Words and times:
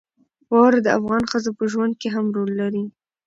واوره 0.51 0.79
د 0.83 0.87
افغان 0.99 1.23
ښځو 1.31 1.51
په 1.59 1.63
ژوند 1.71 1.93
کې 2.01 2.07
هم 2.15 2.25
رول 2.35 2.51
لري. 2.61 2.83